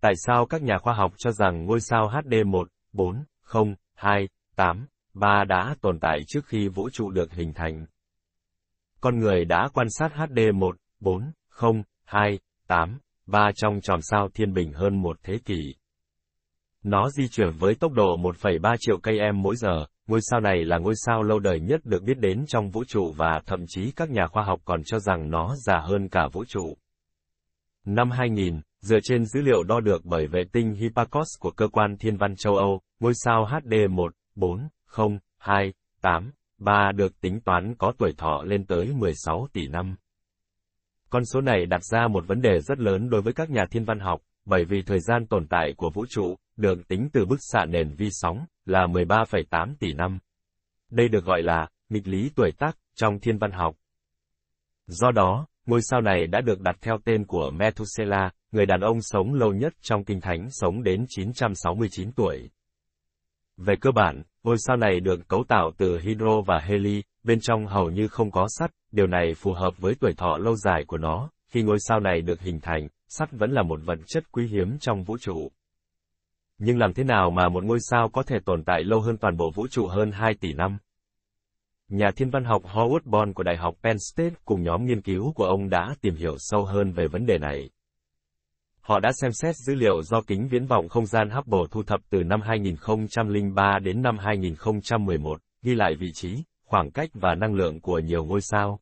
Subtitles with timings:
[0.00, 4.28] tại sao các nhà khoa học cho rằng ngôi sao HD 1, 4, 0, 2,
[4.56, 7.86] 8, 3 đã tồn tại trước khi vũ trụ được hình thành?
[9.00, 14.28] Con người đã quan sát HD 1, 4, 0, 2, 8, 3 trong tròm sao
[14.34, 15.74] thiên bình hơn một thế kỷ.
[16.82, 20.64] Nó di chuyển với tốc độ 1,3 triệu cây em mỗi giờ, ngôi sao này
[20.64, 23.92] là ngôi sao lâu đời nhất được biết đến trong vũ trụ và thậm chí
[23.96, 26.76] các nhà khoa học còn cho rằng nó già hơn cả vũ trụ.
[27.84, 31.96] Năm 2000, dựa trên dữ liệu đo được bởi vệ tinh Hipparcos của cơ quan
[31.96, 33.74] thiên văn châu Âu, ngôi sao HD
[34.36, 39.96] 140283 được tính toán có tuổi thọ lên tới 16 tỷ năm.
[41.10, 43.84] Con số này đặt ra một vấn đề rất lớn đối với các nhà thiên
[43.84, 47.38] văn học, bởi vì thời gian tồn tại của vũ trụ, được tính từ bức
[47.40, 50.18] xạ nền vi sóng, là 13,8 tỷ năm.
[50.90, 53.76] Đây được gọi là nghịch lý tuổi tác trong thiên văn học.
[54.86, 59.02] Do đó, ngôi sao này đã được đặt theo tên của Methuselah, người đàn ông
[59.02, 62.50] sống lâu nhất trong kinh thánh sống đến 969 tuổi.
[63.56, 67.66] Về cơ bản, ngôi sao này được cấu tạo từ hydro và heli, bên trong
[67.66, 70.98] hầu như không có sắt, điều này phù hợp với tuổi thọ lâu dài của
[70.98, 71.30] nó.
[71.48, 74.78] Khi ngôi sao này được hình thành, sắt vẫn là một vật chất quý hiếm
[74.78, 75.50] trong vũ trụ.
[76.58, 79.36] Nhưng làm thế nào mà một ngôi sao có thể tồn tại lâu hơn toàn
[79.36, 80.78] bộ vũ trụ hơn 2 tỷ năm?
[81.88, 85.32] Nhà thiên văn học Howard Bond của Đại học Penn State cùng nhóm nghiên cứu
[85.32, 87.70] của ông đã tìm hiểu sâu hơn về vấn đề này.
[88.90, 92.00] Họ đã xem xét dữ liệu do kính viễn vọng không gian Hubble thu thập
[92.10, 97.80] từ năm 2003 đến năm 2011, ghi lại vị trí, khoảng cách và năng lượng
[97.80, 98.80] của nhiều ngôi sao.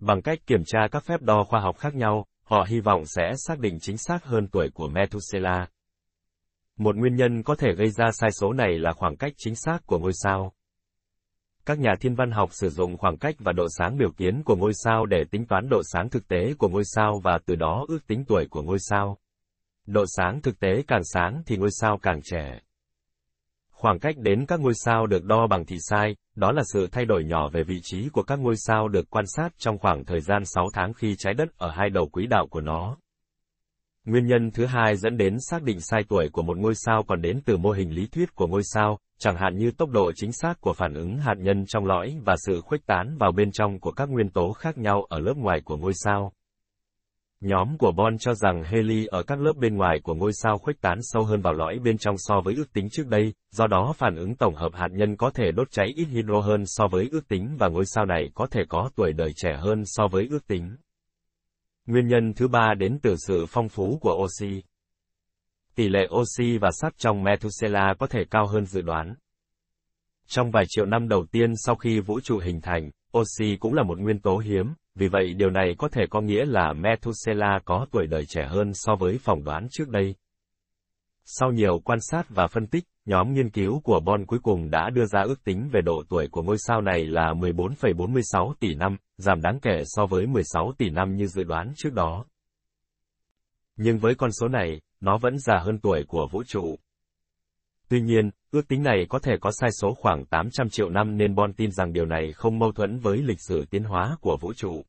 [0.00, 3.32] Bằng cách kiểm tra các phép đo khoa học khác nhau, họ hy vọng sẽ
[3.36, 5.70] xác định chính xác hơn tuổi của Methuselah.
[6.76, 9.78] Một nguyên nhân có thể gây ra sai số này là khoảng cách chính xác
[9.86, 10.52] của ngôi sao.
[11.66, 14.56] Các nhà thiên văn học sử dụng khoảng cách và độ sáng biểu kiến của
[14.56, 17.84] ngôi sao để tính toán độ sáng thực tế của ngôi sao và từ đó
[17.88, 19.18] ước tính tuổi của ngôi sao.
[19.86, 22.60] Độ sáng thực tế càng sáng thì ngôi sao càng trẻ.
[23.70, 27.04] Khoảng cách đến các ngôi sao được đo bằng thị sai, đó là sự thay
[27.04, 30.20] đổi nhỏ về vị trí của các ngôi sao được quan sát trong khoảng thời
[30.20, 32.96] gian 6 tháng khi trái đất ở hai đầu quỹ đạo của nó.
[34.04, 37.22] Nguyên nhân thứ hai dẫn đến xác định sai tuổi của một ngôi sao còn
[37.22, 40.32] đến từ mô hình lý thuyết của ngôi sao, chẳng hạn như tốc độ chính
[40.32, 43.80] xác của phản ứng hạt nhân trong lõi và sự khuếch tán vào bên trong
[43.80, 46.32] của các nguyên tố khác nhau ở lớp ngoài của ngôi sao.
[47.40, 50.80] Nhóm của Bon cho rằng heli ở các lớp bên ngoài của ngôi sao khuếch
[50.80, 53.92] tán sâu hơn vào lõi bên trong so với ước tính trước đây, do đó
[53.96, 57.08] phản ứng tổng hợp hạt nhân có thể đốt cháy ít hydro hơn so với
[57.12, 60.26] ước tính và ngôi sao này có thể có tuổi đời trẻ hơn so với
[60.30, 60.76] ước tính.
[61.86, 64.62] Nguyên nhân thứ ba đến từ sự phong phú của oxy.
[65.74, 69.14] Tỷ lệ oxy và sắt trong Methuselah có thể cao hơn dự đoán.
[70.28, 73.82] Trong vài triệu năm đầu tiên sau khi vũ trụ hình thành, oxy cũng là
[73.82, 77.86] một nguyên tố hiếm, vì vậy điều này có thể có nghĩa là Methuselah có
[77.92, 80.14] tuổi đời trẻ hơn so với phỏng đoán trước đây.
[81.24, 84.90] Sau nhiều quan sát và phân tích, nhóm nghiên cứu của Bon cuối cùng đã
[84.90, 88.96] đưa ra ước tính về độ tuổi của ngôi sao này là 14,46 tỷ năm,
[89.16, 92.24] giảm đáng kể so với 16 tỷ năm như dự đoán trước đó.
[93.76, 96.76] Nhưng với con số này, nó vẫn già hơn tuổi của vũ trụ.
[97.88, 101.34] Tuy nhiên, ước tính này có thể có sai số khoảng 800 triệu năm nên
[101.34, 104.52] Bon tin rằng điều này không mâu thuẫn với lịch sử tiến hóa của vũ
[104.52, 104.84] trụ.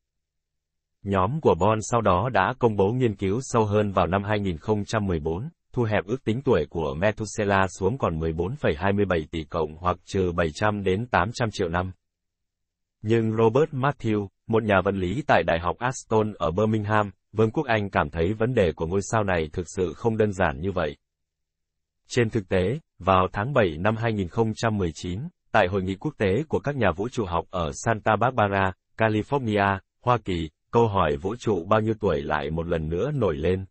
[1.03, 5.49] Nhóm của Bon sau đó đã công bố nghiên cứu sâu hơn vào năm 2014,
[5.73, 10.83] thu hẹp ước tính tuổi của Methuselah xuống còn 14,27 tỷ cộng hoặc trừ 700
[10.83, 11.91] đến 800 triệu năm.
[13.01, 17.65] Nhưng Robert Matthew, một nhà vật lý tại Đại học Aston ở Birmingham, Vương quốc
[17.65, 20.71] Anh cảm thấy vấn đề của ngôi sao này thực sự không đơn giản như
[20.71, 20.97] vậy.
[22.07, 25.19] Trên thực tế, vào tháng 7 năm 2019,
[25.51, 29.79] tại hội nghị quốc tế của các nhà vũ trụ học ở Santa Barbara, California,
[30.01, 33.65] Hoa Kỳ, câu hỏi vũ trụ bao nhiêu tuổi lại một lần nữa nổi lên.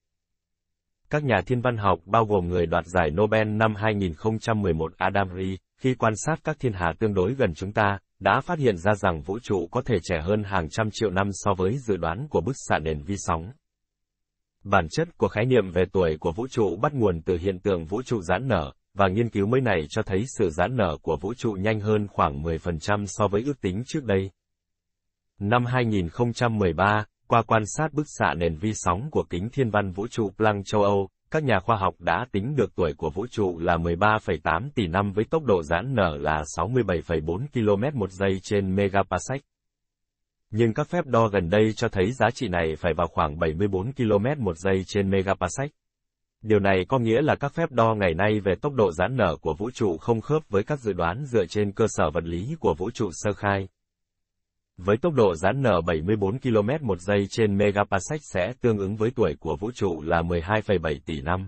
[1.10, 5.58] Các nhà thiên văn học bao gồm người đoạt giải Nobel năm 2011 Adam Ri,
[5.76, 8.94] khi quan sát các thiên hà tương đối gần chúng ta, đã phát hiện ra
[8.94, 12.26] rằng vũ trụ có thể trẻ hơn hàng trăm triệu năm so với dự đoán
[12.30, 13.52] của bức xạ nền vi sóng.
[14.64, 17.84] Bản chất của khái niệm về tuổi của vũ trụ bắt nguồn từ hiện tượng
[17.84, 21.16] vũ trụ giãn nở, và nghiên cứu mới này cho thấy sự giãn nở của
[21.20, 24.30] vũ trụ nhanh hơn khoảng 10% so với ước tính trước đây.
[25.40, 30.06] Năm 2013, qua quan sát bức xạ nền vi sóng của kính thiên văn vũ
[30.06, 33.58] trụ Planck châu Âu, các nhà khoa học đã tính được tuổi của vũ trụ
[33.58, 38.74] là 13,8 tỷ năm với tốc độ giãn nở là 67,4 km một giây trên
[38.74, 39.42] megaparsec.
[40.56, 43.92] Nhưng các phép đo gần đây cho thấy giá trị này phải vào khoảng 74
[43.92, 45.70] km một giây trên megaparsec.
[46.42, 49.36] Điều này có nghĩa là các phép đo ngày nay về tốc độ giãn nở
[49.40, 52.54] của vũ trụ không khớp với các dự đoán dựa trên cơ sở vật lý
[52.60, 53.68] của vũ trụ sơ khai.
[54.76, 59.10] Với tốc độ giãn nở 74 km một giây trên megaparsec sẽ tương ứng với
[59.10, 61.46] tuổi của vũ trụ là 12,7 tỷ năm.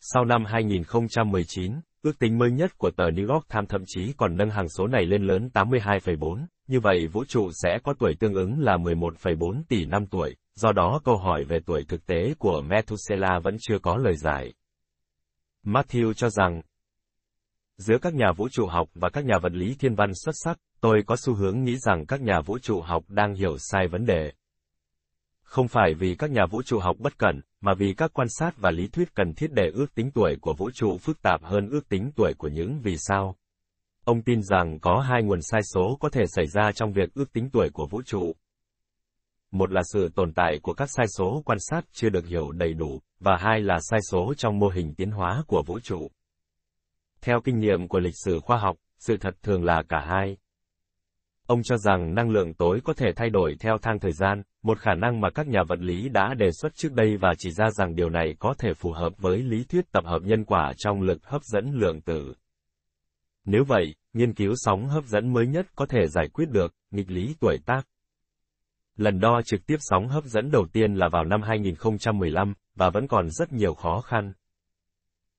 [0.00, 4.36] Sau năm 2019, ước tính mới nhất của tờ New York Times thậm chí còn
[4.36, 8.34] nâng hàng số này lên lớn 82,4, như vậy vũ trụ sẽ có tuổi tương
[8.34, 12.62] ứng là 11,4 tỷ năm tuổi, do đó câu hỏi về tuổi thực tế của
[12.62, 14.54] Methuselah vẫn chưa có lời giải.
[15.64, 16.62] Matthew cho rằng,
[17.76, 20.58] giữa các nhà vũ trụ học và các nhà vật lý thiên văn xuất sắc,
[20.80, 24.06] tôi có xu hướng nghĩ rằng các nhà vũ trụ học đang hiểu sai vấn
[24.06, 24.32] đề.
[25.42, 28.56] Không phải vì các nhà vũ trụ học bất cẩn, mà vì các quan sát
[28.56, 31.68] và lý thuyết cần thiết để ước tính tuổi của vũ trụ phức tạp hơn
[31.70, 33.36] ước tính tuổi của những vì sao.
[34.04, 37.32] Ông tin rằng có hai nguồn sai số có thể xảy ra trong việc ước
[37.32, 38.32] tính tuổi của vũ trụ.
[39.50, 42.74] Một là sự tồn tại của các sai số quan sát chưa được hiểu đầy
[42.74, 46.10] đủ, và hai là sai số trong mô hình tiến hóa của vũ trụ.
[47.20, 50.36] Theo kinh nghiệm của lịch sử khoa học, sự thật thường là cả hai.
[51.46, 54.78] Ông cho rằng năng lượng tối có thể thay đổi theo thang thời gian, một
[54.78, 57.70] khả năng mà các nhà vật lý đã đề xuất trước đây và chỉ ra
[57.70, 61.02] rằng điều này có thể phù hợp với lý thuyết tập hợp nhân quả trong
[61.02, 62.34] lực hấp dẫn lượng tử.
[63.44, 67.10] Nếu vậy, nghiên cứu sóng hấp dẫn mới nhất có thể giải quyết được nghịch
[67.10, 67.82] lý tuổi tác.
[68.96, 73.08] Lần đo trực tiếp sóng hấp dẫn đầu tiên là vào năm 2015 và vẫn
[73.08, 74.32] còn rất nhiều khó khăn.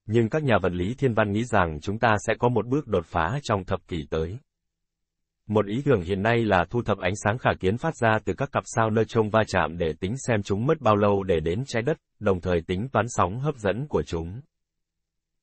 [0.06, 2.86] Nhưng các nhà vật lý thiên văn nghĩ rằng chúng ta sẽ có một bước
[2.86, 4.38] đột phá trong thập kỷ tới.
[5.46, 8.34] Một ý tưởng hiện nay là thu thập ánh sáng khả kiến phát ra từ
[8.34, 11.40] các cặp sao nơi trông va chạm để tính xem chúng mất bao lâu để
[11.40, 14.40] đến trái đất, đồng thời tính toán sóng hấp dẫn của chúng.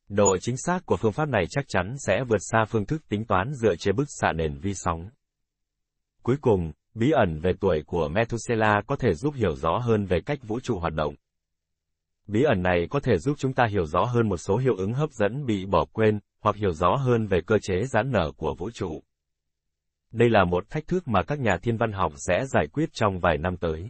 [0.09, 3.25] Độ chính xác của phương pháp này chắc chắn sẽ vượt xa phương thức tính
[3.25, 5.09] toán dựa trên bức xạ nền vi sóng.
[6.23, 10.19] Cuối cùng, bí ẩn về tuổi của Methuselah có thể giúp hiểu rõ hơn về
[10.25, 11.15] cách vũ trụ hoạt động.
[12.27, 14.93] Bí ẩn này có thể giúp chúng ta hiểu rõ hơn một số hiệu ứng
[14.93, 18.55] hấp dẫn bị bỏ quên, hoặc hiểu rõ hơn về cơ chế giãn nở của
[18.59, 19.03] vũ trụ.
[20.13, 23.19] Đây là một thách thức mà các nhà thiên văn học sẽ giải quyết trong
[23.19, 23.89] vài năm tới.